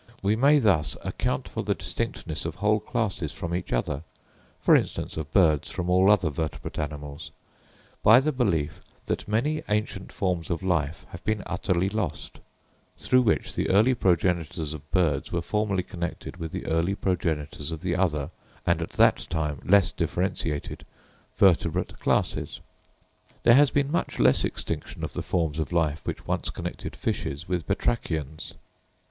We 0.23 0.35
may 0.35 0.57
thus 0.57 0.97
account 1.03 1.47
for 1.47 1.61
the 1.61 1.75
distinctness 1.75 2.43
of 2.43 2.55
whole 2.55 2.79
classes 2.79 3.31
from 3.33 3.53
each 3.53 3.71
other—for 3.71 4.75
instance, 4.75 5.15
of 5.15 5.31
birds 5.31 5.69
from 5.69 5.91
all 5.91 6.09
other 6.09 6.31
vertebrate 6.31 6.79
animals—by 6.79 8.19
the 8.19 8.31
belief 8.31 8.81
that 9.05 9.27
many 9.27 9.61
ancient 9.69 10.11
forms 10.11 10.49
of 10.49 10.63
life 10.63 11.05
have 11.09 11.23
been 11.23 11.43
utterly 11.45 11.87
lost, 11.87 12.39
through 12.97 13.21
which 13.21 13.53
the 13.53 13.69
early 13.69 13.93
progenitors 13.93 14.73
of 14.73 14.89
birds 14.89 15.31
were 15.31 15.39
formerly 15.43 15.83
connected 15.83 16.37
with 16.37 16.51
the 16.51 16.65
early 16.65 16.95
progenitors 16.95 17.69
of 17.69 17.81
the 17.81 17.95
other 17.95 18.31
and 18.65 18.81
at 18.81 18.93
that 18.93 19.27
time 19.29 19.61
less 19.63 19.91
differentiated 19.91 20.83
vertebrate 21.37 21.99
classes. 21.99 22.59
There 23.43 23.53
has 23.53 23.69
been 23.69 23.91
much 23.91 24.17
less 24.17 24.43
extinction 24.45 25.03
of 25.03 25.13
the 25.13 25.21
forms 25.21 25.59
of 25.59 25.71
life 25.71 26.01
which 26.05 26.25
once 26.25 26.49
connected 26.49 26.95
fishes 26.95 27.47
with 27.47 27.67
Batrachians. 27.67 28.53